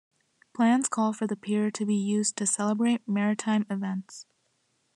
[0.55, 4.25] Plans call for the pier to be used to celebrate maritime events.